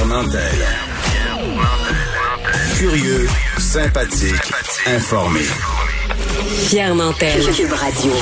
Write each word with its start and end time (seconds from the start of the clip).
Pierre 0.00 0.06
Nantel. 0.06 0.66
Curieux, 2.78 3.28
sympathique, 3.58 4.52
informé. 4.86 5.42
Pierre 6.68 6.94
Nantel. 6.94 7.44
Cube 7.52 7.72
Radio. 7.72 8.12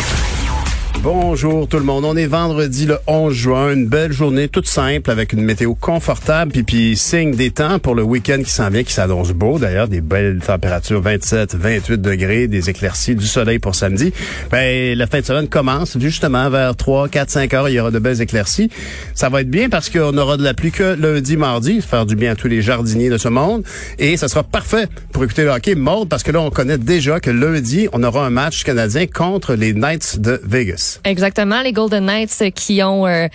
Bonjour 1.11 1.67
tout 1.67 1.79
le 1.79 1.85
monde. 1.85 2.05
On 2.05 2.15
est 2.19 2.27
vendredi 2.27 2.85
le 2.85 2.99
11 3.07 3.33
juin, 3.33 3.73
une 3.73 3.87
belle 3.87 4.13
journée 4.13 4.47
toute 4.47 4.69
simple 4.69 5.11
avec 5.11 5.33
une 5.33 5.41
météo 5.41 5.75
confortable 5.75 6.53
puis 6.53 6.65
puis 6.65 6.97
signe 6.99 7.35
des 7.35 7.51
temps 7.51 7.79
pour 7.79 7.95
le 7.95 8.03
week-end 8.03 8.43
qui 8.45 8.51
s'en 8.51 8.69
vient 8.69 8.83
qui 8.85 8.93
s'annonce 8.93 9.31
beau 9.31 9.59
d'ailleurs 9.59 9.89
des 9.89 10.03
belles 10.03 10.41
températures 10.47 11.01
27, 11.01 11.55
28 11.55 12.03
degrés, 12.03 12.47
des 12.47 12.69
éclaircies, 12.69 13.15
du 13.15 13.27
soleil 13.27 13.59
pour 13.59 13.75
samedi. 13.75 14.13
Ben 14.51 14.99
la 14.99 15.07
fin 15.07 15.21
de 15.21 15.25
semaine 15.25 15.49
commence 15.49 15.99
justement 15.99 16.51
vers 16.51 16.77
3, 16.77 17.09
4, 17.09 17.31
5 17.31 17.55
heures, 17.55 17.69
il 17.71 17.77
y 17.77 17.81
aura 17.81 17.91
de 17.91 17.99
belles 17.99 18.21
éclaircies. 18.21 18.69
Ça 19.15 19.31
va 19.31 19.41
être 19.41 19.51
bien 19.51 19.71
parce 19.71 19.89
qu'on 19.89 20.19
aura 20.19 20.37
de 20.37 20.45
la 20.45 20.53
pluie 20.53 20.73
que 20.73 20.95
lundi, 20.95 21.39
mardi, 21.39 21.81
faire 21.81 22.05
du 22.05 22.17
bien 22.17 22.33
à 22.33 22.35
tous 22.35 22.49
les 22.49 22.61
jardiniers 22.61 23.09
de 23.09 23.17
ce 23.17 23.29
monde 23.29 23.65
et 23.99 24.19
ça 24.19 24.29
sera 24.29 24.43
parfait 24.43 24.89
pour 25.15 25.25
écouter 25.25 25.45
le 25.45 25.53
hockey 25.53 25.75
mode 25.75 26.11
parce 26.11 26.23
que 26.23 26.33
là 26.33 26.43
on 26.43 26.51
connaît 26.51 26.77
déjà 26.77 27.19
que 27.19 27.31
lundi, 27.31 27.89
on 27.95 28.03
aura 28.03 28.27
un 28.27 28.31
match 28.31 28.63
canadien 28.63 29.07
contre 29.07 29.55
les 29.55 29.73
Knights 29.73 30.21
de 30.21 30.39
Vegas. 30.45 30.98
Exactement, 31.05 31.61
les 31.63 31.73
Golden 31.73 32.05
Knights 32.07 32.53
qui 32.55 32.83
ont 32.83 33.07
euh, 33.07 33.27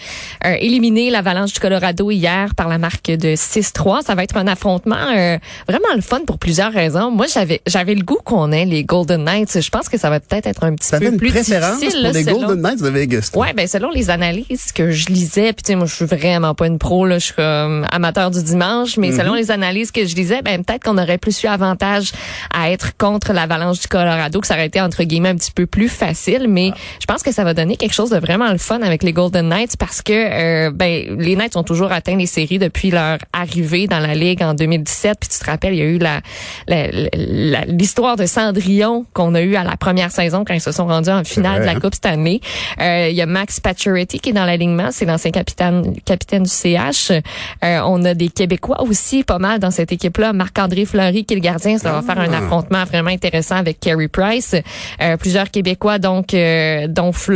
euh, 0.45 0.55
éliminé 0.59 1.09
l'Avalanche 1.09 1.54
du 1.54 1.59
Colorado 1.59 2.12
hier 2.12 2.54
par 2.55 2.67
la 2.67 2.77
marque 2.77 3.08
de 3.08 3.35
6-3. 3.35 4.04
Ça 4.05 4.16
va 4.16 4.23
être 4.23 4.38
un 4.38 4.48
affrontement 4.48 4.95
euh, 5.16 5.38
vraiment 5.68 5.94
le 5.95 6.02
fun 6.02 6.21
pour 6.26 6.38
plusieurs 6.40 6.71
raisons. 6.71 7.12
Moi, 7.12 7.26
j'avais 7.34 7.62
j'avais 7.68 7.95
le 7.95 8.04
goût 8.04 8.20
qu'on 8.23 8.52
ait 8.52 8.66
les 8.66 8.84
Golden 8.84 9.23
Knights. 9.23 9.62
Je 9.62 9.70
pense 9.70 9.90
que 9.90 9.98
ça 9.98 10.09
va 10.09 10.20
peut-être 10.20 10.48
être 10.48 10.63
un 10.63 10.76
petit 10.76 10.88
ça 10.88 10.99
peu 10.99 11.07
une 11.07 11.18
plus 11.18 11.31
préférence 11.31 11.80
difficile. 11.80 12.02
pour 12.02 12.04
là, 12.04 12.12
les 12.12 12.23
selon- 12.23 12.40
Golden 12.40 12.62
Knights 12.62 12.81
de 12.81 12.90
Vegas. 12.90 13.31
Ouais, 13.35 13.54
ben 13.54 13.68
selon 13.68 13.90
les 13.91 14.09
analyses 14.09 14.71
que 14.73 14.91
je 14.91 15.07
lisais, 15.07 15.54
puis 15.54 15.63
tu 15.63 15.68
sais, 15.71 15.76
moi 15.76 15.85
je 15.85 15.95
suis 15.95 16.05
vraiment 16.05 16.54
pas 16.54 16.68
une 16.68 16.77
pro 16.80 17.05
là, 17.05 17.20
je 17.20 17.26
suis 17.26 17.34
comme 17.34 17.85
amateur 17.91 18.32
du 18.32 18.43
dimanche, 18.43 18.98
mais 18.98 19.12
selon 19.12 19.34
les 19.34 19.52
analyses 19.52 19.91
que 19.91 20.05
je 20.05 20.15
lisais, 20.15 20.41
ben 20.41 20.63
peut-être 20.63 20.84
qu'on 20.84 20.98
aurait 20.98 21.18
plus 21.18 21.41
eu 21.43 21.48
avantage 21.48 22.12
à 22.54 22.71
être 22.71 22.96
contre 22.98 23.34
l'Avalanche 23.34 23.80
du 23.80 23.87
Colorado, 23.87 24.41
que 24.41 24.48
ça 24.48 24.54
aurait 24.55 24.68
été 24.68 24.82
entre 24.82 25.04
guillemets 25.04 25.30
un 25.30 25.35
petit 25.35 25.52
peu 25.52 25.65
plus 25.65 25.90
facile, 25.90 26.48
mais 26.48 26.71
je 26.99 27.05
pense 27.05 27.24
que 27.24 27.32
ça 27.32 27.43
va 27.44 27.54
donner 27.54 27.77
quelque 27.77 27.94
chose 27.94 28.10
de 28.10 28.18
vraiment 28.18 28.52
le 28.52 28.58
fun 28.58 28.82
avec 28.82 29.04
les 29.04 29.13
Golden 29.13 29.48
Knights 29.49 29.77
parce 29.77 30.02
que 30.02 30.13
euh, 30.13 30.72
ben 30.74 31.18
les 31.20 31.36
Knights 31.36 31.55
ont 31.58 31.63
toujours 31.63 31.91
atteint 31.91 32.16
les 32.16 32.26
séries 32.26 32.60
depuis 32.60 32.91
leur 32.91 33.18
arrivée 33.34 33.88
dans 33.88 33.99
la 33.99 34.16
ligue 34.16 34.41
en 34.44 34.54
2017, 34.54 35.18
puis 35.20 35.30
tu 35.30 35.40
te 35.40 35.46
rappelles, 35.46 35.74
il 35.74 35.80
y 35.80 35.82
a 35.82 35.86
eu 35.86 35.98
la 35.98 36.21
la- 36.68 36.88
la- 37.14 37.66
l'histoire 37.66 38.16
de 38.16 38.26
Cendrillon 38.26 39.05
qu'on 39.14 39.36
a 39.36 39.41
eu 39.41 39.55
à 39.55 39.64
la 39.64 39.77
première 39.77 40.12
saison 40.12 40.44
quand 40.46 40.54
ils 40.54 40.62
se 40.62 40.71
sont 40.71 40.88
rendus 40.88 41.10
en 41.10 41.24
finale 41.24 41.62
de 41.62 41.66
la? 41.66 41.74
Coupe 41.80 41.94
cette 41.96 42.05
année. 42.05 42.40
Euh, 42.80 43.08
Il 43.10 43.16
y 43.16 43.21
a 43.21 43.26
Max 43.26 43.60
Pacioretty 43.60 44.20
qui 44.20 44.30
est 44.30 44.34
dans 44.34 44.46
l'alignement, 44.46 44.90
c'est 44.91 45.05
l'ancien 45.05 45.32
capitaine 45.32 45.94
capitaine 46.05 46.44
du 46.44 46.49
CH. 46.49 47.12
Euh, 47.12 47.80
on 47.86 48.04
a 48.05 48.14
des 48.14 48.30
Québécois 48.30 48.82
aussi 48.84 49.24
pas 49.24 49.40
mal 49.40 49.60
dans 49.60 49.71
cette 49.71 49.91
équipe-là. 49.91 50.34
Marc-André 50.34 50.86
Fleury 50.86 51.26
qui 51.26 51.34
est 51.34 51.38
le 51.38 51.41
gardien, 51.41 51.77
ça 51.77 51.91
va 51.91 52.02
faire 52.02 52.20
un 52.20 52.32
affrontement 52.34 52.84
vraiment 52.86 53.10
intéressant 53.10 53.55
avec 53.55 53.80
Carey 53.80 54.08
Price. 54.08 54.55
Euh, 55.02 55.18
plusieurs 55.18 55.49
Québécois 55.52 55.99
donc 55.99 56.34
euh, 56.34 56.88
dont 56.88 57.12
Fleury, 57.12 57.32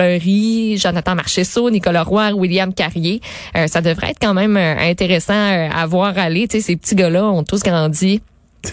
Jonathan 0.77 1.15
Marchesso, 1.15 1.69
Nicolas 1.69 2.03
Roy, 2.03 2.31
William 2.33 2.73
Carrier. 2.73 3.21
Euh, 3.55 3.67
ça 3.67 3.81
devrait 3.81 4.11
être 4.11 4.19
quand 4.21 4.33
même 4.33 4.57
euh, 4.57 4.75
intéressant 4.79 5.33
euh, 5.33 5.69
à 5.69 5.85
voir 5.85 6.17
aller. 6.17 6.47
Tu 6.47 6.61
ces 6.61 6.75
petits 6.75 6.95
gars-là 6.95 7.25
ont 7.25 7.43
tous 7.43 7.61
grandi. 7.63 8.21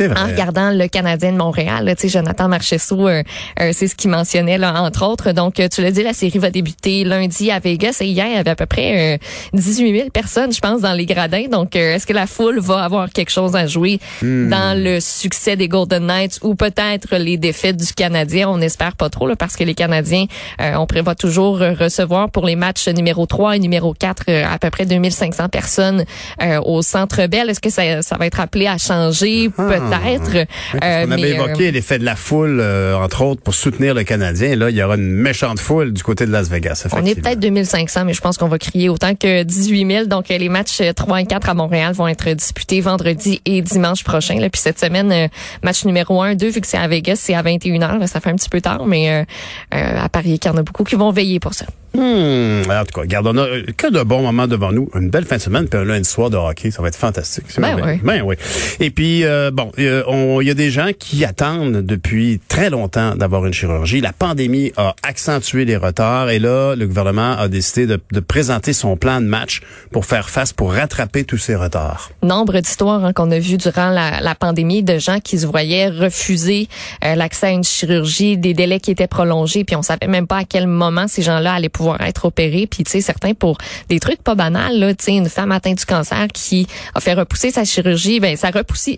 En 0.01 0.27
regardant 0.27 0.71
le 0.71 0.89
Canadien 0.89 1.33
de 1.33 1.37
Montréal. 1.37 1.85
là, 1.85 1.95
Jonathan 2.05 2.49
Marchesso, 2.49 3.09
euh, 3.09 3.23
euh, 3.61 3.71
c'est 3.73 3.89
ce 3.89 3.95
qu'il 3.95 4.11
mentionnait, 4.11 4.59
là, 4.59 4.83
entre 4.83 5.05
autres. 5.07 5.33
Donc, 5.33 5.59
euh, 5.61 5.69
tu 5.69 5.83
l'as 5.83 5.91
dit, 5.91 6.03
la 6.03 6.13
série 6.13 6.39
va 6.39 6.51
débuter 6.51 7.05
lundi 7.05 7.51
à 7.51 7.59
Vegas. 7.59 7.99
Et 8.01 8.07
hier, 8.07 8.27
il 8.27 8.35
y 8.35 8.39
avait 8.39 8.51
à 8.51 8.57
peu 8.57 8.67
près 8.67 9.15
euh, 9.15 9.19
18 9.53 9.97
000 9.97 10.11
personnes, 10.11 10.53
je 10.53 10.61
pense, 10.61 10.81
dans 10.83 10.93
les 10.93 11.07
gradins. 11.07 11.47
Donc, 11.51 11.77
euh, 11.77 11.95
est-ce 11.95 12.07
que 12.07 12.13
la 12.13 12.27
foule 12.27 12.61
va 12.61 12.85
avoir 12.85 13.11
quelque 13.11 13.31
chose 13.31 13.57
à 13.57 13.67
jouer 13.67 13.99
dans 14.23 14.79
le 14.79 15.01
succès 15.01 15.57
des 15.57 15.69
Golden 15.69 16.07
Knights 16.07 16.39
ou 16.43 16.55
peut-être 16.55 17.17
les 17.17 17.37
défaites 17.37 17.77
du 17.77 17.93
Canadien? 17.93 18.49
On 18.49 18.61
espère 18.61 18.97
pas 18.97 19.09
trop, 19.11 19.27
là, 19.27 19.37
parce 19.37 19.57
que 19.57 19.65
les 19.65 19.75
Canadiens, 19.75 20.27
euh, 20.61 20.75
on 20.77 20.87
prévoit 20.87 21.15
toujours 21.15 21.61
euh, 21.63 21.73
recevoir 21.79 22.31
pour 22.31 22.47
les 22.47 22.57
matchs 22.57 22.89
numéro 22.89 23.27
3 23.27 23.57
et 23.57 23.59
numéro 23.59 23.95
4 23.95 24.25
euh, 24.29 24.45
à 24.51 24.59
peu 24.59 24.71
près 24.71 24.87
2500 24.87 25.49
personnes 25.49 26.05
euh, 26.43 26.61
au 26.65 26.83
Centre 26.83 27.27
Bell. 27.27 27.51
Est-ce 27.51 27.61
que 27.61 27.71
ça, 27.71 28.03
ça 28.03 28.17
va 28.17 28.27
être 28.27 28.41
appelé 28.41 28.67
à 28.67 28.79
changer? 28.79 29.49
Peut-être. 29.51 29.84
Euh, 30.83 31.05
On 31.07 31.11
avait 31.11 31.33
euh, 31.33 31.35
évoqué 31.35 31.71
l'effet 31.71 31.99
de 31.99 32.05
la 32.05 32.17
foule, 32.17 32.59
euh, 32.61 32.97
entre 32.97 33.23
autres, 33.23 33.43
pour 33.43 33.55
soutenir 33.55 33.95
le 33.95 34.05
Canadien. 34.05 34.57
Là, 34.57 34.71
il 34.71 34.77
y 34.77 34.83
aura 34.83 34.97
une 34.97 35.11
méchante 35.11 35.61
foule 35.61 35.93
du 35.93 36.03
côté 36.03 36.27
de 36.27 36.33
Las 36.33 36.49
Vegas. 36.49 36.87
on 36.93 37.05
est 37.05 37.21
peut-être 37.21 37.41
2500, 37.41 38.05
mais 38.05 38.15
je 38.15 38.21
pense 38.21 38.39
qu'on 38.39 38.49
va 38.49 38.59
crier 38.59 38.89
autant 38.89 39.15
que 39.15 39.43
18 39.43 39.87
000. 39.87 40.07
Donc, 40.07 40.31
euh, 40.31 40.39
les 40.39 40.49
matchs 40.49 40.81
euh, 40.81 40.93
3 40.93 41.23
et 41.23 41.27
4 41.27 41.49
à 41.49 41.55
Montréal 41.55 41.93
vont 41.95 42.09
être 42.09 42.31
disputés 42.31 42.81
vendredi 42.81 43.41
et 43.45 43.63
dimanche 43.63 44.05
prochain. 44.05 44.39
Là. 44.39 44.49
Puis 44.51 44.61
cette 44.61 44.81
semaine, 44.81 45.29
match 45.63 45.85
numéro 45.85 46.23
1, 46.23 46.35
2, 46.35 46.49
vu 46.49 46.61
que 46.61 46.67
c'est 46.67 46.79
à 46.79 46.89
Vegas, 46.89 47.17
c'est 47.17 47.35
à 47.35 47.43
21h. 47.43 47.99
Là, 47.99 48.07
ça 48.07 48.21
fait 48.21 48.31
un 48.31 48.37
petit 48.37 48.49
peu 48.49 48.61
tard, 48.61 48.87
mais 48.87 49.25
à 49.71 50.09
Paris, 50.09 50.39
qu'il 50.39 50.51
y 50.51 50.55
en 50.55 50.57
a 50.57 50.63
beaucoup 50.63 50.85
qui 50.85 50.97
vont 50.97 51.11
veiller 51.11 51.41
pour 51.41 51.55
ça. 51.55 51.67
Hmm, 51.95 52.63
en 52.71 52.85
tout 52.85 52.93
cas, 52.95 53.01
regarde, 53.03 53.27
on 53.29 53.37
a 53.37 53.43
euh, 53.43 53.63
que 53.77 53.91
de 53.91 54.03
bons 54.03 54.23
moments 54.23 54.47
devant 54.49 54.73
nous. 54.73 54.89
Une 54.95 55.11
belle 55.11 55.25
fin 55.25 55.37
de 55.37 55.41
semaine, 55.41 55.69
puis 55.69 55.79
un 55.79 55.85
lundi 55.85 56.09
soir 56.09 56.29
de 56.29 56.37
hockey. 56.37 56.71
Ça 56.71 56.83
va 56.83 56.89
être 56.89 56.97
fantastique. 56.97 57.45
Ben 57.57 57.77
merveilleux. 57.77 58.01
Ben 58.03 58.23
oui. 58.23 58.35
Et 58.81 58.91
puis, 58.91 59.25
euh, 59.25 59.51
bon, 59.53 59.71
euh, 59.79 60.03
on- 60.09 60.41
il 60.41 60.49
y 60.49 60.51
a 60.51 60.55
des 60.55 60.71
gens 60.71 60.89
qui 60.99 61.25
attendent 61.25 61.83
depuis 61.83 62.41
très 62.49 62.69
longtemps 62.69 63.15
d'avoir 63.15 63.47
une 63.47 63.53
chirurgie. 63.53 64.01
La 64.01 64.13
pandémie 64.13 64.73
a 64.77 64.95
accentué 65.05 65.65
les 65.65 65.77
retards 65.77 66.31
et 66.31 66.39
là, 66.41 66.75
le 66.75 66.87
gouvernement 66.87 67.33
a 67.39 67.47
décidé 67.49 67.87
de, 67.87 68.01
de 68.13 68.21
présenter 68.21 68.73
son 68.73 68.97
plan 68.97 69.21
de 69.21 69.27
match 69.27 69.61
pour 69.93 70.05
faire 70.05 70.31
face, 70.31 70.53
pour 70.53 70.73
rattraper 70.75 71.25
tous 71.25 71.39
ces 71.39 71.55
retards. 71.55 72.11
nombre 72.23 72.59
d'histoires 72.61 73.05
hein, 73.05 73.13
qu'on 73.13 73.31
a 73.31 73.39
vues 73.39 73.57
durant 73.57 73.91
la, 73.91 74.21
la 74.21 74.35
pandémie 74.35 74.83
de 74.83 74.99
gens 74.99 75.21
qui 75.21 75.39
se 75.39 75.47
voyaient 75.47 75.89
refuser 75.89 76.69
euh, 77.05 77.15
l'accès 77.15 77.47
à 77.47 77.51
une 77.51 77.63
chirurgie, 77.65 78.37
des 78.37 78.55
délais 78.55 78.81
qui 78.81 78.91
étaient 78.91 79.07
prolongés, 79.07 79.63
puis 79.65 79.77
on 79.77 79.83
savait 79.83 80.09
même 80.09 80.27
pas 80.27 80.39
à 80.39 80.45
quel 80.45 80.67
moment 80.67 81.07
ces 81.07 81.23
gens-là 81.23 81.55
allaient 81.55 81.69
pouvoir 81.69 81.84
être 82.01 82.27
opérés. 82.27 82.67
Puis 82.67 82.85
tu 82.85 82.93
sais, 82.93 83.01
certains 83.01 83.35
pour 83.35 83.59
des 83.89 84.01
trucs 84.01 84.23
pas 84.23 84.35
banals, 84.35 84.79
là, 84.79 84.95
tu 84.95 85.05
sais, 85.05 85.13
une 85.13 85.29
femme 85.29 85.53
atteinte 85.53 85.79
du 85.79 85.85
cancer 85.85 86.29
qui 86.33 86.67
a 86.95 87.01
fait 87.01 87.15
repousser 87.15 87.51
sa 87.51 87.65
chirurgie, 87.65 88.21
ben 88.21 88.37
sa 88.37 88.51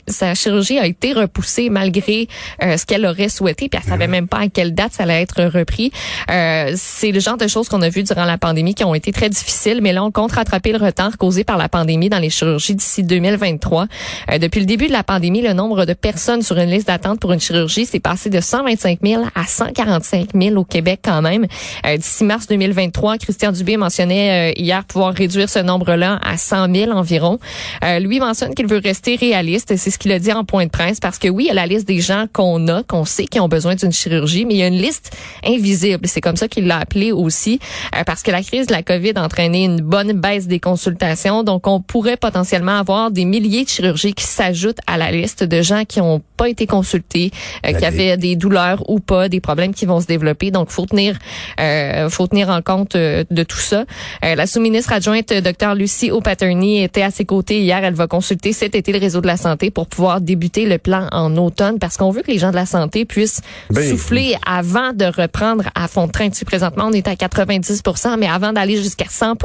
sa 0.09 0.35
chirurgie 0.35 0.79
a 0.79 0.87
été 0.87 1.13
repoussée 1.13 1.71
malgré 1.71 2.29
euh, 2.63 2.77
ce 2.77 2.87
qu'elle 2.87 3.07
aurait 3.07 3.29
souhaité, 3.29 3.69
puis 3.69 3.81
elle 3.83 3.89
savait 3.89 4.07
même 4.07 4.29
pas 4.29 4.39
à 4.39 4.49
quelle 4.49 4.75
date 4.75 4.93
ça 4.93 5.05
allait 5.05 5.23
être 5.23 5.45
repris. 5.45 5.91
Euh, 6.31 6.73
c'est 6.77 7.13
le 7.13 7.21
genre 7.21 7.37
de 7.37 7.47
choses 7.47 7.69
qu'on 7.69 7.83
a 7.83 7.89
vues 7.89 8.03
durant 8.03 8.25
la 8.25 8.39
pandémie 8.39 8.75
qui 8.75 8.85
ont 8.85 8.95
été 8.95 9.13
très 9.13 9.29
difficiles, 9.29 9.81
mais 9.83 9.93
là 9.93 10.05
on 10.05 10.11
compte 10.11 10.33
rattraper 10.33 10.73
le 10.73 10.79
retard 10.79 11.17
causé 11.19 11.45
par 11.45 11.57
la 11.57 11.69
pandémie 11.69 12.09
dans 12.09 12.19
les 12.19 12.31
chirurgies 12.31 12.75
d'ici 12.75 13.03
2023. 13.03 13.87
Euh, 14.31 14.39
depuis 14.39 14.61
le 14.61 14.67
début 14.67 14.87
de 14.87 14.93
la 14.93 15.03
pandémie, 15.03 15.43
le 15.43 15.53
nombre 15.53 15.85
de 15.85 15.93
personnes 15.93 16.43
sur 16.43 16.59
une 16.59 16.71
liste 16.71 16.89
d'attente 16.89 17.21
pour 17.21 17.33
une 17.33 17.41
chirurgie 17.41 17.87
s'est 17.87 18.01
passé 18.01 18.31
de 18.31 18.41
125 18.41 19.01
000 19.03 19.25
à 19.35 19.45
145 19.45 20.29
000 20.35 20.57
au 20.57 20.65
Québec 20.65 21.01
quand 21.05 21.23
même. 21.23 21.47
Euh, 21.87 21.97
d'ici 21.97 22.25
mars 22.25 22.47
2023, 22.47 22.76
Christian 23.19 23.53
Dubé 23.53 23.77
mentionnait 23.77 24.51
euh, 24.51 24.53
hier 24.57 24.85
pouvoir 24.85 25.15
réduire 25.15 25.49
ce 25.49 25.59
nombre-là 25.59 26.19
à 26.23 26.37
100 26.37 26.73
000 26.75 26.93
environ. 26.93 27.39
Euh, 27.85 27.99
lui 27.99 28.21
mentionne 28.21 28.55
qu'il 28.55 28.67
veut 28.67 28.81
rester 28.83 29.17
réaliste, 29.17 29.77
c'est 29.77 29.91
ce 29.91 29.99
qu'il 29.99 30.13
a 30.13 30.19
dit 30.19 30.33
en 30.33 30.45
point 30.45 30.67
de 30.67 30.71
presse, 30.71 31.01
parce 31.01 31.19
que 31.19 31.29
oui, 31.29 31.45
il 31.45 31.47
y 31.49 31.51
a 31.51 31.55
la 31.55 31.67
liste 31.67 31.87
des 31.87 32.01
gens 32.01 32.27
qu'on 32.33 32.69
a, 32.69 32.83
qu'on 32.83 33.05
sait 33.05 33.27
qui 33.27 33.41
ont 33.41 33.49
besoin 33.49 33.75
d'une 33.75 33.93
chirurgie, 33.93 34.45
mais 34.45 34.55
il 34.55 34.59
y 34.59 34.63
a 34.63 34.69
une 34.69 34.81
liste 34.81 35.17
invisible. 35.45 36.07
C'est 36.07 36.21
comme 36.21 36.37
ça 36.37 36.49
qu'il 36.49 36.67
l'a 36.67 36.79
appelé 36.79 37.13
aussi, 37.13 37.59
euh, 37.95 38.05
parce 38.05 38.23
que 38.23 38.31
la 38.31 38.43
crise 38.43 38.67
de 38.67 38.73
la 38.73 38.83
COVID 38.83 39.13
a 39.17 39.25
entraîné 39.25 39.65
une 39.65 39.81
bonne 39.81 40.13
baisse 40.13 40.47
des 40.47 40.61
consultations, 40.61 41.43
donc 41.43 41.67
on 41.67 41.81
pourrait 41.81 42.17
potentiellement 42.17 42.79
avoir 42.79 43.11
des 43.11 43.25
milliers 43.25 43.65
de 43.65 43.69
chirurgies 43.69 44.15
qui 44.15 44.25
s'ajoutent 44.25 44.81
à 44.87 44.99
la 44.99 45.11
liste 45.11 45.45
de 45.45 45.63
gens 45.63 45.85
qui 45.85 46.01
n'ont 46.01 46.21
pas 46.37 46.49
été 46.49 46.67
consultés, 46.67 47.31
euh, 47.65 47.73
qui 47.73 47.85
avaient 47.85 48.17
des 48.17 48.37
douleurs 48.37 48.89
ou 48.89 49.01
pas, 49.01 49.29
des 49.29 49.41
problèmes 49.41 49.75
qui 49.75 49.87
vont 49.87 50.01
se 50.01 50.07
développer. 50.07 50.51
Donc, 50.51 50.71
faut 50.71 50.87
tenir, 50.87 51.19
euh, 51.61 52.09
faut 52.11 52.27
tenir 52.27 52.49
en 52.51 52.63
compte 52.67 52.97
euh, 52.97 53.25
de 53.31 53.43
tout 53.45 53.59
ça. 53.59 53.85
Euh, 54.25 54.35
la 54.35 54.47
sous-ministre 54.47 54.93
adjointe, 54.93 55.33
euh, 55.33 55.41
Dr 55.41 55.75
Lucie 55.75 56.11
O'Patterney, 56.11 56.83
était 56.83 57.03
à 57.03 57.11
ses 57.11 57.25
côtés 57.25 57.61
hier. 57.61 57.83
Elle 57.83 57.95
va 57.95 58.07
consulter 58.09 58.53
cet 58.53 58.75
été 58.75 58.93
le 58.93 58.99
réseau 58.99 59.21
de 59.21 59.27
la 59.27 59.37
santé 59.37 59.71
pour 59.71 59.87
pouvoir 59.87 60.21
débuter 60.21 60.67
le 60.67 60.79
plan 60.79 61.07
en 61.13 61.35
automne, 61.37 61.79
parce 61.79 61.97
qu'on 61.97 62.11
veut 62.11 62.23
que 62.23 62.31
les 62.31 62.39
gens 62.39 62.51
de 62.51 62.57
la 62.57 62.67
santé 62.67 63.05
puissent 63.05 63.41
Ben, 63.71 63.89
souffler 63.89 64.35
avant 64.45 64.93
de 64.93 65.05
reprendre 65.05 65.65
à 65.75 65.87
fond 65.89 66.07
de 66.09 66.13
train. 66.13 66.29
Tu 66.29 66.37
sais, 66.37 66.45
présentement, 66.45 66.89
on 66.89 66.93
est 66.93 67.09
à 67.09 67.17
90 67.17 67.83
mais 68.19 68.27
avant 68.27 68.53
d'aller 68.53 68.77
jusqu'à 68.77 69.07
100 69.09 69.37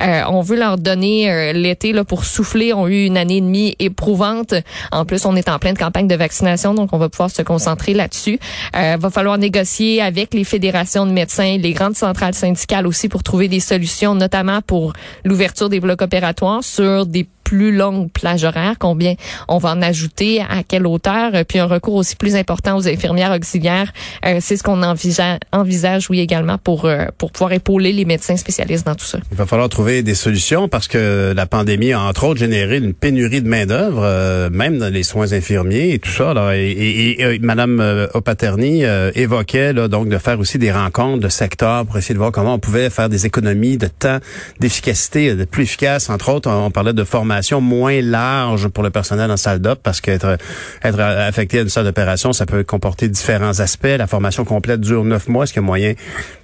euh, 0.00 0.22
on 0.28 0.40
veut 0.42 0.56
leur 0.56 0.78
donner 0.78 1.30
euh, 1.30 1.52
l'été 1.52 1.92
là 1.92 2.04
pour 2.04 2.24
souffler. 2.24 2.72
On 2.72 2.84
a 2.84 2.88
eu 2.88 3.04
une 3.06 3.16
année 3.16 3.38
et 3.38 3.40
demie 3.40 3.76
éprouvante. 3.78 4.54
En 4.92 5.04
plus, 5.04 5.24
on 5.24 5.36
est 5.36 5.48
en 5.48 5.58
pleine 5.58 5.76
campagne 5.76 6.08
de 6.08 6.14
vaccination, 6.14 6.74
donc 6.74 6.92
on 6.92 6.98
va 6.98 7.08
pouvoir 7.08 7.30
se 7.30 7.42
concentrer 7.42 7.94
là-dessus. 7.94 8.38
Euh, 8.76 8.96
va 8.98 9.10
falloir 9.10 9.38
négocier 9.38 10.02
avec 10.02 10.34
les 10.34 10.44
fédérations 10.44 11.06
de 11.06 11.12
médecins, 11.12 11.56
les 11.58 11.72
grandes 11.72 11.96
centrales 11.96 12.25
syndicales 12.34 12.86
aussi 12.86 13.08
pour 13.08 13.22
trouver 13.22 13.48
des 13.48 13.60
solutions, 13.60 14.14
notamment 14.14 14.60
pour 14.62 14.92
l'ouverture 15.24 15.68
des 15.68 15.80
blocs 15.80 16.02
opératoires 16.02 16.62
sur 16.64 17.06
des 17.06 17.26
plus 17.46 17.70
longue 17.70 18.10
plage 18.10 18.42
horaire, 18.42 18.74
combien 18.76 19.14
on 19.46 19.58
va 19.58 19.70
en 19.70 19.80
ajouter, 19.80 20.40
à 20.40 20.64
quelle 20.66 20.84
hauteur, 20.84 21.30
euh, 21.32 21.44
puis 21.44 21.60
un 21.60 21.66
recours 21.66 21.94
aussi 21.94 22.16
plus 22.16 22.34
important 22.34 22.76
aux 22.76 22.88
infirmières 22.88 23.30
auxiliaires. 23.30 23.92
Euh, 24.24 24.38
c'est 24.40 24.56
ce 24.56 24.64
qu'on 24.64 24.82
envisage, 24.82 25.38
envisage, 25.52 26.10
oui, 26.10 26.18
également 26.18 26.58
pour 26.58 26.86
euh, 26.86 27.04
pour 27.18 27.30
pouvoir 27.30 27.52
épauler 27.52 27.92
les 27.92 28.04
médecins 28.04 28.36
spécialistes 28.36 28.84
dans 28.84 28.96
tout 28.96 29.04
ça. 29.04 29.18
Il 29.30 29.36
va 29.36 29.46
falloir 29.46 29.68
trouver 29.68 30.02
des 30.02 30.16
solutions 30.16 30.66
parce 30.66 30.88
que 30.88 31.32
la 31.36 31.46
pandémie 31.46 31.92
a 31.92 32.00
entre 32.00 32.24
autres 32.24 32.40
généré 32.40 32.78
une 32.78 32.94
pénurie 32.94 33.42
de 33.42 33.48
main 33.48 33.64
d'œuvre, 33.64 34.48
même 34.50 34.78
dans 34.78 34.92
les 34.92 35.04
soins 35.04 35.32
infirmiers 35.32 35.92
et 35.92 35.98
tout 36.00 36.10
ça. 36.10 36.34
Là. 36.34 36.56
Et, 36.56 36.72
et, 36.72 37.22
et 37.22 37.38
Madame 37.38 38.08
Opaterny 38.14 38.82
évoquait 39.14 39.72
là, 39.72 39.86
donc 39.86 40.08
de 40.08 40.18
faire 40.18 40.40
aussi 40.40 40.58
des 40.58 40.72
rencontres 40.72 41.20
de 41.20 41.28
secteurs 41.28 41.86
pour 41.86 41.96
essayer 41.96 42.14
de 42.14 42.18
voir 42.18 42.32
comment 42.32 42.54
on 42.54 42.58
pouvait 42.58 42.90
faire 42.90 43.08
des 43.08 43.24
économies 43.24 43.78
de 43.78 43.86
temps, 43.86 44.18
d'efficacité, 44.58 45.34
de 45.36 45.44
plus 45.44 45.62
efficace. 45.62 46.10
Entre 46.10 46.28
autres, 46.30 46.50
on 46.50 46.72
parlait 46.72 46.92
de 46.92 47.04
formation 47.04 47.35
moins 47.60 48.00
large 48.00 48.68
pour 48.68 48.82
le 48.82 48.90
personnel 48.90 49.30
en 49.30 49.36
salle 49.36 49.60
d'op 49.60 49.80
parce 49.82 50.00
qu'être 50.00 50.36
être 50.82 51.00
affecté 51.00 51.58
à 51.58 51.62
une 51.62 51.68
salle 51.68 51.84
d'opération, 51.84 52.32
ça 52.32 52.46
peut 52.46 52.64
comporter 52.64 53.08
différents 53.08 53.60
aspects. 53.60 53.86
La 53.86 54.06
formation 54.06 54.44
complète 54.44 54.80
dure 54.80 55.04
neuf 55.04 55.28
mois. 55.28 55.44
Est-ce 55.44 55.52
qu'il 55.52 55.62
y 55.62 55.64
a 55.64 55.66
moyen 55.66 55.94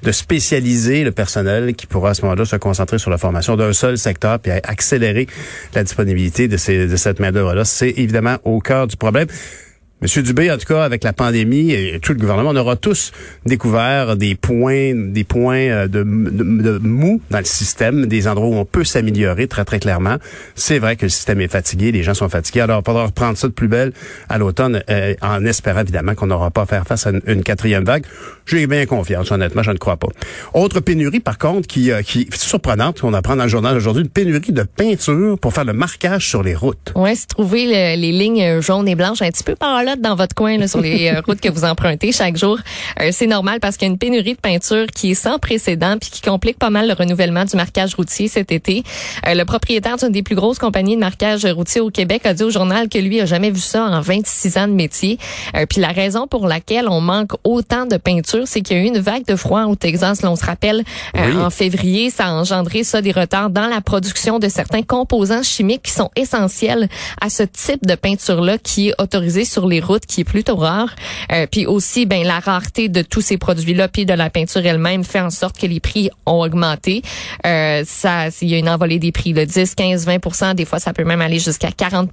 de 0.02 0.12
spécialiser 0.12 1.04
le 1.04 1.12
personnel 1.12 1.74
qui 1.74 1.86
pourra 1.86 2.10
à 2.10 2.14
ce 2.14 2.22
moment-là 2.22 2.44
se 2.44 2.56
concentrer 2.56 2.98
sur 2.98 3.10
la 3.10 3.18
formation 3.18 3.56
d'un 3.56 3.72
seul 3.72 3.98
secteur 3.98 4.38
puis 4.38 4.52
accélérer 4.52 5.26
la 5.74 5.84
disponibilité 5.84 6.48
de, 6.48 6.56
ces, 6.56 6.86
de 6.86 6.96
cette 6.96 7.20
main-d'œuvre-là? 7.20 7.64
C'est 7.64 7.90
évidemment 7.90 8.36
au 8.44 8.60
cœur 8.60 8.86
du 8.86 8.96
problème. 8.96 9.26
Monsieur 10.02 10.24
Dubé, 10.24 10.50
en 10.50 10.58
tout 10.58 10.66
cas, 10.66 10.82
avec 10.82 11.04
la 11.04 11.12
pandémie 11.12 11.70
et 11.70 12.00
tout 12.02 12.12
le 12.12 12.18
gouvernement, 12.18 12.50
on 12.50 12.56
aura 12.56 12.74
tous 12.74 13.12
découvert 13.46 14.16
des 14.16 14.34
points, 14.34 14.94
des 14.96 15.22
points 15.22 15.68
euh, 15.68 15.86
de, 15.86 16.02
de, 16.02 16.78
mou 16.78 17.20
dans 17.30 17.38
le 17.38 17.44
système, 17.44 18.06
des 18.06 18.26
endroits 18.26 18.48
où 18.48 18.54
on 18.56 18.64
peut 18.64 18.82
s'améliorer 18.82 19.46
très, 19.46 19.64
très 19.64 19.78
clairement. 19.78 20.16
C'est 20.56 20.80
vrai 20.80 20.96
que 20.96 21.06
le 21.06 21.08
système 21.08 21.40
est 21.40 21.46
fatigué, 21.46 21.92
les 21.92 22.02
gens 22.02 22.14
sont 22.14 22.28
fatigués. 22.28 22.62
Alors, 22.62 22.82
il 22.84 22.84
faudra 22.84 23.06
reprendre 23.06 23.38
ça 23.38 23.46
de 23.46 23.52
plus 23.52 23.68
belle 23.68 23.92
à 24.28 24.38
l'automne, 24.38 24.82
euh, 24.90 25.14
en 25.22 25.44
espérant 25.44 25.82
évidemment 25.82 26.16
qu'on 26.16 26.26
n'aura 26.26 26.50
pas 26.50 26.62
à 26.62 26.66
faire 26.66 26.84
face 26.84 27.06
à 27.06 27.12
une, 27.24 27.44
quatrième 27.44 27.84
vague. 27.84 28.04
J'ai 28.44 28.66
bien 28.66 28.84
confiance, 28.86 29.30
honnêtement, 29.30 29.62
je 29.62 29.70
ne 29.70 29.78
crois 29.78 29.98
pas. 29.98 30.08
Autre 30.52 30.80
pénurie, 30.80 31.20
par 31.20 31.38
contre, 31.38 31.68
qui, 31.68 31.92
euh, 31.92 32.02
qui 32.02 32.22
est 32.22 32.34
surprenante, 32.34 33.00
qu'on 33.02 33.14
apprend 33.14 33.36
dans 33.36 33.44
le 33.44 33.48
journal 33.48 33.76
aujourd'hui, 33.76 34.02
une 34.02 34.08
pénurie 34.08 34.50
de 34.50 34.64
peinture 34.64 35.38
pour 35.38 35.52
faire 35.52 35.64
le 35.64 35.74
marquage 35.74 36.28
sur 36.28 36.42
les 36.42 36.56
routes. 36.56 36.92
Oui, 36.96 37.14
c'est 37.14 37.28
trouver 37.28 37.66
les 37.66 38.10
lignes 38.10 38.60
jaunes 38.60 38.88
et 38.88 38.96
blanches 38.96 39.22
un 39.22 39.30
petit 39.30 39.44
peu 39.44 39.54
par 39.54 39.84
là 39.84 39.91
dans 40.00 40.14
votre 40.14 40.34
coin 40.34 40.58
là, 40.58 40.68
sur 40.68 40.80
les 40.80 41.08
euh, 41.08 41.20
routes 41.26 41.40
que 41.40 41.48
vous 41.48 41.64
empruntez 41.64 42.12
chaque 42.12 42.36
jour. 42.36 42.58
Euh, 43.00 43.10
c'est 43.12 43.26
normal 43.26 43.60
parce 43.60 43.76
qu'il 43.76 43.88
y 43.88 43.90
a 43.90 43.92
une 43.92 43.98
pénurie 43.98 44.34
de 44.34 44.40
peinture 44.40 44.86
qui 44.86 45.12
est 45.12 45.14
sans 45.14 45.38
précédent 45.38 45.96
puis 46.00 46.10
qui 46.10 46.20
complique 46.20 46.58
pas 46.58 46.70
mal 46.70 46.88
le 46.88 46.94
renouvellement 46.94 47.44
du 47.44 47.56
marquage 47.56 47.94
routier 47.94 48.28
cet 48.28 48.52
été. 48.52 48.82
Euh, 49.26 49.34
le 49.34 49.44
propriétaire 49.44 49.96
d'une 49.96 50.10
des 50.10 50.22
plus 50.22 50.34
grosses 50.34 50.58
compagnies 50.58 50.94
de 50.94 51.00
marquage 51.00 51.44
routier 51.46 51.80
au 51.80 51.90
Québec 51.90 52.26
a 52.26 52.34
dit 52.34 52.44
au 52.44 52.50
journal 52.50 52.88
que 52.88 52.98
lui 52.98 53.20
a 53.20 53.26
jamais 53.26 53.50
vu 53.50 53.60
ça 53.60 53.84
en 53.84 54.00
26 54.00 54.58
ans 54.58 54.68
de 54.68 54.72
métier. 54.72 55.18
puis 55.68 55.80
la 55.80 55.88
raison 55.88 56.26
pour 56.26 56.46
laquelle 56.46 56.88
on 56.88 57.00
manque 57.00 57.32
autant 57.44 57.86
de 57.86 57.96
peinture, 57.96 58.46
c'est 58.46 58.62
qu'il 58.62 58.76
y 58.76 58.80
a 58.80 58.82
eu 58.82 58.86
une 58.86 58.98
vague 58.98 59.26
de 59.26 59.36
froid 59.36 59.64
au 59.64 59.74
Texas. 59.74 60.22
Là, 60.22 60.30
on 60.30 60.36
se 60.36 60.44
rappelle 60.44 60.84
en 61.14 61.50
février, 61.50 62.10
ça 62.10 62.26
a 62.26 62.32
engendré 62.32 62.84
ça 62.84 63.02
des 63.02 63.12
retards 63.12 63.50
dans 63.50 63.66
la 63.66 63.80
production 63.80 64.38
de 64.38 64.48
certains 64.48 64.82
composants 64.82 65.42
chimiques 65.42 65.82
qui 65.82 65.92
sont 65.92 66.10
essentiels 66.16 66.88
à 67.20 67.30
ce 67.30 67.42
type 67.42 67.86
de 67.86 67.94
peinture 67.94 68.40
là 68.40 68.58
qui 68.58 68.88
est 68.88 68.94
autorisé 69.00 69.44
sur 69.44 69.66
les 69.66 69.80
route 69.82 70.06
qui 70.06 70.22
est 70.22 70.24
plutôt 70.24 70.56
rare. 70.56 70.94
Euh, 71.32 71.46
puis 71.50 71.66
aussi, 71.66 72.06
ben 72.06 72.24
la 72.24 72.40
rareté 72.40 72.88
de 72.88 73.02
tous 73.02 73.20
ces 73.20 73.38
produits-là, 73.38 73.88
puis 73.88 74.06
de 74.06 74.14
la 74.14 74.30
peinture 74.30 74.64
elle-même, 74.64 75.04
fait 75.04 75.20
en 75.20 75.30
sorte 75.30 75.58
que 75.58 75.66
les 75.66 75.80
prix 75.80 76.10
ont 76.26 76.40
augmenté. 76.40 77.02
Euh, 77.46 77.82
ça, 77.86 78.28
il 78.40 78.48
y 78.48 78.54
a 78.54 78.58
une 78.58 78.68
envolée 78.68 78.98
des 78.98 79.12
prix, 79.12 79.32
de 79.32 79.44
10, 79.44 79.74
15, 79.74 80.06
20 80.06 80.54
Des 80.54 80.64
fois, 80.64 80.78
ça 80.78 80.92
peut 80.92 81.04
même 81.04 81.20
aller 81.20 81.38
jusqu'à 81.38 81.70
40 81.70 82.10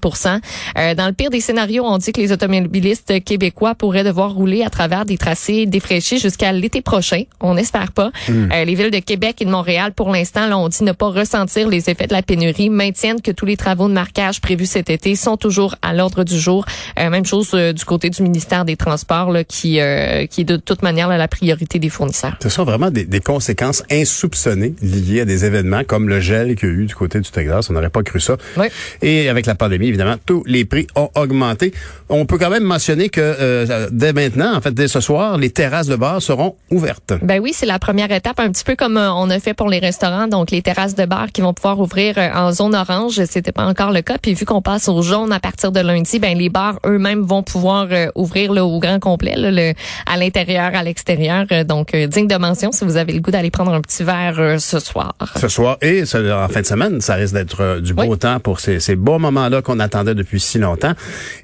euh, 0.78 0.96
Dans 0.96 1.08
le 1.08 1.14
pire 1.14 1.30
des 1.30 1.42
scénarios, 1.42 1.84
on 1.86 1.98
dit 1.98 2.12
que 2.12 2.22
les 2.22 2.32
automobilistes 2.32 3.24
québécois 3.24 3.76
pourraient 3.76 4.04
devoir 4.04 4.34
rouler 4.34 4.64
à 4.64 4.70
travers 4.70 5.06
des 5.06 5.18
tracés 5.18 5.66
défraîchis 5.66 6.20
jusqu'à 6.20 6.52
l'été 6.52 6.82
prochain. 6.82 7.24
On 7.40 7.56
n'espère 7.56 7.92
pas. 7.92 8.12
Hmm. 8.28 8.50
Euh, 8.52 8.66
les 8.66 8.76
villes 8.76 8.92
de 8.92 9.00
Québec 9.00 9.38
et 9.42 9.46
de 9.46 9.52
Montréal, 9.52 9.94
pour 9.94 10.10
l'instant, 10.10 10.48
là, 10.48 10.58
on 10.58 10.70
dit 10.70 10.84
ne 10.84 10.92
pas 10.92 11.10
ressentir 11.10 11.68
les 11.68 11.90
effets 11.90 12.08
de 12.08 12.14
la 12.14 12.22
pénurie, 12.22 12.70
maintiennent 12.70 13.22
que 13.22 13.32
tous 13.32 13.46
les 13.46 13.58
travaux 13.58 13.88
de 13.88 13.94
marquage 13.94 14.42
prévus 14.42 14.66
cet 14.66 14.90
été 14.90 15.16
sont 15.16 15.38
toujours 15.38 15.76
à 15.82 15.94
l'ordre 15.94 16.24
du 16.24 16.40
jour. 16.40 16.66
Euh, 17.00 17.10
même 17.10 17.26
chose 17.26 17.52
euh, 17.60 17.74
du 17.74 17.86
côté 17.86 18.10
du 18.10 18.24
ministère 18.24 18.66
des 18.66 18.76
Transports 18.76 19.32
là, 19.32 19.44
qui, 19.44 19.80
euh, 19.80 20.26
qui 20.26 20.42
est 20.42 20.46
de 20.46 20.58
toute 20.58 20.82
manière 20.82 21.10
la 21.10 21.28
priorité 21.28 21.80
des 21.80 21.90
fournisseurs. 21.90 22.38
Ce 22.42 22.50
sont 22.50 22.64
vraiment 22.64 22.92
des, 22.92 23.06
des, 23.06 23.20
conséquences 23.20 23.84
insoupçonnées 23.92 24.74
liées 24.82 25.22
à 25.22 25.26
des 25.26 25.46
événements 25.46 25.84
comme 25.84 26.10
le 26.10 26.20
gel 26.20 26.56
qu'il 26.56 26.70
y 26.70 26.72
a 26.72 26.76
eu 26.76 26.86
du 26.86 26.96
côté 26.96 27.20
du 27.20 27.30
Texas. 27.30 27.70
On 27.70 27.74
n'aurait 27.74 27.90
pas 27.90 28.04
cru 28.04 28.20
ça. 28.20 28.38
Oui. 28.58 28.68
Et 29.02 29.30
avec 29.30 29.46
la 29.46 29.56
pandémie, 29.56 29.88
évidemment, 29.88 30.16
tous 30.26 30.44
les 30.46 30.66
prix 30.66 30.88
ont 30.96 31.10
augmenté. 31.16 31.74
On 32.10 32.26
peut 32.26 32.38
quand 32.38 32.50
même 32.50 32.64
mentionner 32.64 33.10
que 33.10 33.22
euh, 33.22 33.90
dès 33.92 34.14
maintenant, 34.14 34.56
en 34.56 34.62
fait, 34.62 34.74
dès 34.74 34.88
ce 34.88 35.00
soir, 35.00 35.38
les 35.38 35.50
terrasses 35.50 35.88
de 35.88 35.96
bar 35.96 36.22
seront 36.22 36.56
ouvertes. 36.72 37.14
Ben 37.22 37.40
oui, 37.40 37.52
c'est 37.54 37.66
la 37.66 37.80
première 37.80 38.12
étape, 38.12 38.40
un 38.40 38.50
petit 38.50 38.64
peu 38.64 38.76
comme 38.76 38.98
on 38.98 39.30
a 39.30 39.40
fait 39.40 39.54
pour 39.54 39.70
les 39.70 39.80
restaurants. 39.80 40.28
Donc, 40.28 40.52
les 40.52 40.62
terrasses 40.62 40.96
de 40.96 41.06
bar 41.06 41.32
qui 41.32 41.42
vont 41.42 41.54
pouvoir 41.54 41.80
ouvrir 41.80 42.18
en 42.18 42.52
zone 42.52 42.76
orange, 42.76 43.24
c'était 43.26 43.52
pas 43.52 43.66
encore 43.66 43.92
le 43.92 44.02
cas. 44.02 44.18
Puis 44.18 44.34
vu 44.34 44.46
qu'on 44.46 44.62
passe 44.62 44.88
au 44.88 45.02
jaune 45.02 45.32
à 45.32 45.40
partir 45.40 45.72
de 45.72 45.80
lundi, 45.80 46.20
ben 46.20 46.38
les 46.38 46.50
bars 46.50 46.80
eux-mêmes 46.86 47.22
vont 47.22 47.39
pouvoir 47.44 47.88
euh, 47.92 48.08
ouvrir 48.16 48.54
le, 48.54 48.62
au 48.62 48.80
grand 48.80 49.00
complet, 49.00 49.36
le, 49.38 49.74
à 50.06 50.18
l'intérieur, 50.18 50.72
à 50.74 50.84
l'extérieur. 50.84 51.46
Euh, 51.52 51.64
donc, 51.64 51.94
euh, 51.94 52.08
digne 52.08 52.28
de 52.28 52.36
mention 52.36 52.72
si 52.72 52.86
vous 52.86 52.98
avez 52.98 53.14
le 53.14 53.20
goût 53.20 53.32
d'aller 53.32 53.52
prendre 53.52 53.74
un 53.74 53.82
petit 53.82 54.04
verre 54.04 54.60
ce 54.60 54.80
soir. 54.80 55.14
Ce 55.36 55.48
soir 55.48 55.78
et 55.82 56.04
en 56.04 56.48
fin 56.48 56.62
de 56.62 56.66
semaine, 56.66 57.02
ça 57.02 57.16
risque 57.16 57.34
d'être 57.34 57.80
du 57.82 57.94
beau 57.94 58.16
temps 58.16 58.40
pour 58.40 58.60
ces, 58.60 58.80
ces 58.80 58.96
beaux 58.96 59.20
moments-là 59.20 59.62
qu'on 59.62 59.80
attendait 59.80 60.16
depuis 60.16 60.40
si 60.40 60.60
longtemps. 60.60 60.94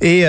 Et 0.02 0.24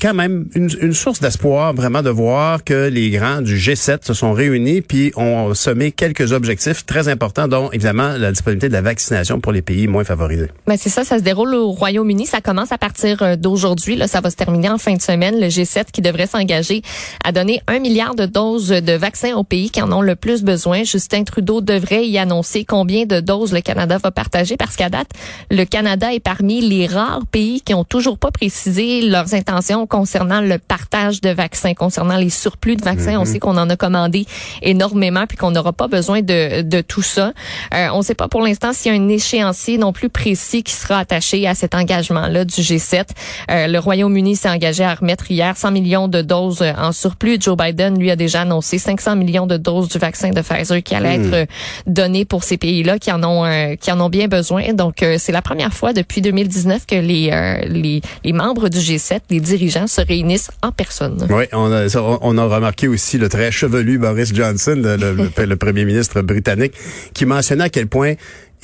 quand 0.00 0.14
même, 0.14 0.46
une, 0.54 0.70
une 0.80 0.94
source 0.94 1.20
d'espoir 1.20 1.74
vraiment 1.74 2.02
de 2.02 2.10
voir 2.10 2.64
que 2.64 2.88
les 2.88 3.10
grands 3.10 3.40
du 3.40 3.56
G7 3.56 4.06
se 4.06 4.14
sont 4.14 4.32
réunis 4.32 4.80
puis 4.80 5.12
ont 5.16 5.54
semé 5.54 5.92
quelques 5.92 6.32
objectifs 6.32 6.86
très 6.86 7.08
importants, 7.08 7.48
dont 7.48 7.70
évidemment 7.72 8.16
la 8.16 8.32
disponibilité 8.32 8.68
de 8.68 8.74
la 8.74 8.82
vaccination 8.82 9.40
pour 9.40 9.52
les 9.52 9.62
pays 9.62 9.86
moins 9.86 10.04
favorisés. 10.04 10.50
Ben 10.66 10.76
c'est 10.78 10.90
ça, 10.90 11.04
ça 11.04 11.18
se 11.18 11.22
déroule 11.22 11.54
au 11.54 11.70
Royaume-Uni. 11.72 12.26
Ça 12.26 12.40
commence 12.40 12.72
à 12.72 12.78
partir 12.78 13.36
d'aujourd'hui. 13.36 13.96
Là, 13.96 14.06
ça 14.06 14.20
va 14.20 14.30
se 14.30 14.36
terminer 14.36 14.68
en 14.68 14.78
fin 14.78 14.87
de 14.96 15.02
semaine. 15.02 15.40
Le 15.40 15.48
G7 15.48 15.86
qui 15.92 16.02
devrait 16.02 16.26
s'engager 16.26 16.82
à 17.24 17.32
donner 17.32 17.60
un 17.66 17.78
milliard 17.78 18.14
de 18.14 18.26
doses 18.26 18.68
de 18.68 18.92
vaccins 18.92 19.34
aux 19.36 19.44
pays 19.44 19.70
qui 19.70 19.82
en 19.82 19.92
ont 19.92 20.02
le 20.02 20.16
plus 20.16 20.42
besoin. 20.42 20.84
Justin 20.84 21.24
Trudeau 21.24 21.60
devrait 21.60 22.06
y 22.06 22.18
annoncer 22.18 22.64
combien 22.64 23.06
de 23.06 23.20
doses 23.20 23.52
le 23.52 23.60
Canada 23.60 23.98
va 23.98 24.10
partager 24.10 24.56
parce 24.56 24.76
qu'à 24.76 24.88
date, 24.88 25.08
le 25.50 25.64
Canada 25.64 26.12
est 26.12 26.20
parmi 26.20 26.60
les 26.60 26.86
rares 26.86 27.26
pays 27.30 27.60
qui 27.60 27.74
ont 27.74 27.84
toujours 27.84 28.18
pas 28.18 28.30
précisé 28.30 29.02
leurs 29.02 29.34
intentions 29.34 29.86
concernant 29.86 30.40
le 30.40 30.58
partage 30.58 31.20
de 31.20 31.30
vaccins, 31.30 31.74
concernant 31.74 32.16
les 32.16 32.30
surplus 32.30 32.76
de 32.76 32.84
vaccins. 32.84 33.16
On 33.16 33.20
mhm. 33.20 33.26
sait 33.26 33.38
qu'on 33.38 33.56
en 33.56 33.70
a 33.70 33.76
commandé 33.76 34.26
énormément 34.62 35.26
puis 35.26 35.36
qu'on 35.36 35.50
n'aura 35.50 35.72
pas 35.72 35.88
besoin 35.88 36.22
de, 36.22 36.62
de 36.62 36.80
tout 36.80 37.02
ça. 37.02 37.32
Euh, 37.74 37.88
on 37.92 37.98
ne 37.98 38.02
sait 38.02 38.14
pas 38.14 38.28
pour 38.28 38.42
l'instant 38.42 38.72
s'il 38.72 38.94
y 38.94 38.98
a 38.98 39.00
un 39.00 39.08
échéancier 39.08 39.78
non 39.78 39.92
plus 39.92 40.08
précis 40.08 40.62
qui 40.62 40.72
sera 40.72 40.98
attaché 40.98 41.46
à 41.46 41.54
cet 41.54 41.74
engagement-là 41.74 42.44
du 42.44 42.60
G7. 42.60 43.04
Euh, 43.50 43.66
le 43.66 43.78
Royaume-Uni 43.78 44.36
s'est 44.36 44.48
engagé 44.48 44.77
à 44.84 44.94
remettre 44.94 45.30
hier 45.30 45.56
100 45.56 45.70
millions 45.70 46.08
de 46.08 46.22
doses 46.22 46.62
en 46.76 46.92
surplus. 46.92 47.38
Joe 47.40 47.56
Biden, 47.56 47.98
lui, 47.98 48.10
a 48.10 48.16
déjà 48.16 48.42
annoncé 48.42 48.78
500 48.78 49.16
millions 49.16 49.46
de 49.46 49.56
doses 49.56 49.88
du 49.88 49.98
vaccin 49.98 50.30
de 50.30 50.40
Pfizer 50.40 50.82
qui 50.82 50.94
allait 50.94 51.18
hmm. 51.18 51.34
être 51.34 51.50
donné 51.86 52.24
pour 52.24 52.44
ces 52.44 52.56
pays-là 52.56 52.98
qui 52.98 53.12
en 53.12 53.22
ont 53.24 53.44
euh, 53.44 53.74
qui 53.76 53.90
en 53.92 54.00
ont 54.00 54.08
bien 54.08 54.28
besoin. 54.28 54.72
Donc, 54.72 55.02
euh, 55.02 55.16
c'est 55.18 55.32
la 55.32 55.42
première 55.42 55.72
fois 55.72 55.92
depuis 55.92 56.20
2019 56.20 56.86
que 56.86 56.94
les, 56.94 57.30
euh, 57.32 57.60
les, 57.68 58.00
les 58.24 58.32
membres 58.32 58.68
du 58.68 58.78
G7, 58.78 59.20
les 59.30 59.40
dirigeants, 59.40 59.86
se 59.86 60.00
réunissent 60.00 60.50
en 60.62 60.72
personne. 60.72 61.26
Oui, 61.30 61.44
on 61.52 61.72
a, 61.72 61.86
on 62.22 62.38
a 62.38 62.44
remarqué 62.44 62.88
aussi 62.88 63.18
le 63.18 63.28
très 63.28 63.50
chevelu 63.50 63.98
Boris 63.98 64.34
Johnson, 64.34 64.76
le, 64.76 65.44
le 65.44 65.56
premier 65.56 65.84
ministre 65.84 66.22
britannique, 66.22 66.72
qui 67.14 67.26
mentionnait 67.26 67.64
à 67.64 67.68
quel 67.68 67.86
point 67.86 68.14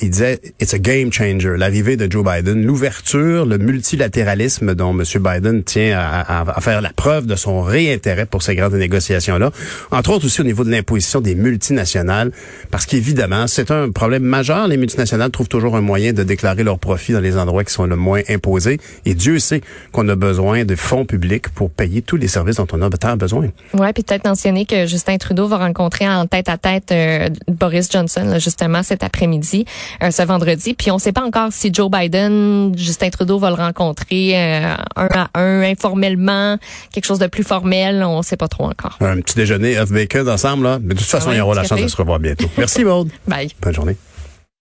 il 0.01 0.09
disait 0.09 0.39
it's 0.59 0.73
a 0.73 0.79
game 0.79 1.11
changer. 1.11 1.55
L'arrivée 1.57 1.97
de 1.97 2.11
Joe 2.11 2.23
Biden, 2.23 2.65
l'ouverture, 2.65 3.45
le 3.45 3.57
multilatéralisme 3.57 4.75
dont 4.75 4.91
M. 4.91 5.03
Biden 5.21 5.63
tient 5.63 5.97
à, 5.97 6.61
faire 6.61 6.81
la 6.81 6.91
preuve 6.91 7.25
de 7.25 7.35
son 7.35 7.61
réintérêt 7.61 8.25
pour 8.25 8.41
ces 8.41 8.55
grandes 8.55 8.73
négociations-là. 8.73 9.51
Entre 9.91 10.11
autres 10.11 10.25
aussi 10.25 10.41
au 10.41 10.43
niveau 10.43 10.63
de 10.63 10.71
l'imposition 10.71 11.21
des 11.21 11.35
multinationales, 11.35 12.31
parce 12.71 12.85
qu'évidemment, 12.85 13.47
c'est 13.47 13.71
un 13.71 13.91
problème 13.91 14.23
majeur. 14.23 14.67
Les 14.67 14.77
multinationales 14.77 15.31
trouvent 15.31 15.47
toujours 15.47 15.75
un 15.75 15.81
moyen 15.81 16.13
de 16.13 16.23
déclarer 16.23 16.63
leurs 16.63 16.79
profits 16.79 17.13
dans 17.13 17.19
les 17.19 17.37
endroits 17.37 17.63
qui 17.63 17.73
sont 17.73 17.85
le 17.85 17.95
moins 17.95 18.21
imposés. 18.29 18.79
Et 19.05 19.13
Dieu 19.13 19.39
sait 19.39 19.61
qu'on 19.91 20.07
a 20.09 20.15
besoin 20.15 20.65
de 20.65 20.75
fonds 20.75 21.05
publics 21.05 21.49
pour 21.49 21.69
payer 21.69 22.01
tous 22.01 22.17
les 22.17 22.27
services 22.27 22.57
dont 22.57 22.67
on 22.73 22.81
a 22.81 22.89
tant 22.89 23.17
besoin. 23.17 23.47
Ouais, 23.73 23.93
puis 23.93 24.03
peut-être 24.03 24.25
mentionner 24.25 24.65
que 24.65 24.85
Justin 24.85 25.17
Trudeau 25.17 25.47
va 25.47 25.57
rencontrer 25.57 26.07
en 26.07 26.27
tête 26.27 26.49
à 26.49 26.57
tête 26.57 26.91
euh, 26.91 27.29
Boris 27.47 27.89
Johnson 27.91 28.37
justement 28.39 28.83
cet 28.83 29.03
après-midi. 29.03 29.65
Ce 30.01 30.23
vendredi. 30.23 30.73
Puis 30.73 30.91
on 30.91 30.95
ne 30.95 30.99
sait 30.99 31.11
pas 31.11 31.23
encore 31.23 31.49
si 31.51 31.73
Joe 31.73 31.89
Biden, 31.89 32.73
Justin 32.77 33.09
Trudeau 33.09 33.39
va 33.39 33.49
le 33.49 33.55
rencontrer 33.55 34.33
euh, 34.35 34.75
un 34.95 35.07
à 35.13 35.29
un, 35.35 35.61
informellement, 35.61 36.57
quelque 36.91 37.05
chose 37.05 37.19
de 37.19 37.27
plus 37.27 37.43
formel. 37.43 38.03
On 38.03 38.17
ne 38.17 38.23
sait 38.23 38.37
pas 38.37 38.47
trop 38.47 38.65
encore. 38.65 38.97
Un 39.01 39.21
petit 39.21 39.35
déjeuner 39.35 39.79
off 39.79 39.91
bacon 39.91 40.27
ensemble, 40.29 40.63
là. 40.63 40.79
Mais 40.81 40.93
de 40.93 40.99
toute 40.99 41.07
façon, 41.07 41.31
il 41.31 41.37
y 41.37 41.41
aura 41.41 41.55
la 41.55 41.63
chance 41.63 41.81
de 41.81 41.87
se 41.87 41.97
revoir 41.97 42.19
bientôt. 42.19 42.49
Merci, 42.57 42.83
Maud. 42.83 43.09
Bye. 43.27 43.49
Bonne 43.61 43.73
journée. 43.73 43.97